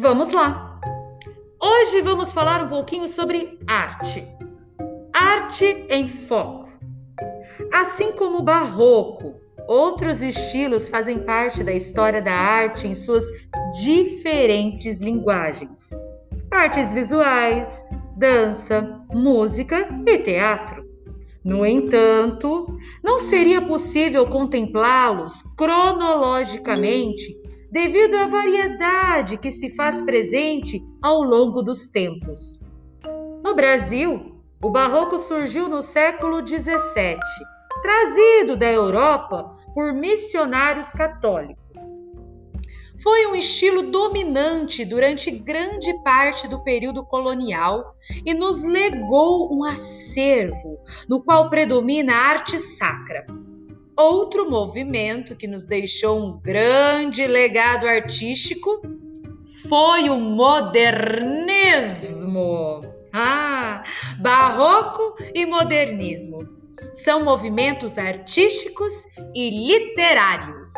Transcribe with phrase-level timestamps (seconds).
[0.00, 0.80] Vamos lá!
[1.60, 4.24] Hoje vamos falar um pouquinho sobre arte.
[5.12, 6.68] Arte em foco.
[7.72, 9.34] Assim como o barroco,
[9.66, 13.24] outros estilos fazem parte da história da arte em suas
[13.82, 15.90] diferentes linguagens:
[16.48, 17.84] artes visuais,
[18.16, 20.86] dança, música e teatro.
[21.44, 22.68] No entanto,
[23.02, 31.88] não seria possível contemplá-los cronologicamente devido à variedade que se faz presente ao longo dos
[31.88, 32.60] tempos.
[33.42, 37.18] No Brasil, o Barroco surgiu no século XVII,
[37.82, 41.76] trazido da Europa por missionários católicos.
[43.00, 47.94] Foi um estilo dominante durante grande parte do período colonial
[48.26, 53.24] e nos legou um acervo no qual predomina a arte sacra.
[53.98, 58.80] Outro movimento que nos deixou um grande legado artístico
[59.68, 61.58] foi o modernismo.
[63.12, 63.82] Ah,
[64.20, 66.46] barroco e modernismo
[66.94, 68.92] são movimentos artísticos
[69.34, 70.72] e literários.